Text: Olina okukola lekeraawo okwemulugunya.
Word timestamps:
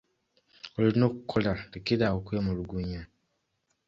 Olina 0.77 1.03
okukola 1.09 1.51
lekeraawo 1.73 2.17
okwemulugunya. 2.21 3.01